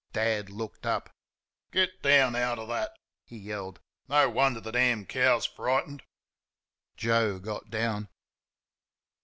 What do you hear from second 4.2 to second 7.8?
wonder the damn cow's frightened." Joe got